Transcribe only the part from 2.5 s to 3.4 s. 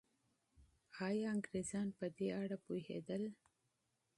پوهېدل؟